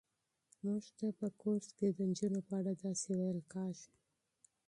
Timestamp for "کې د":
1.77-1.99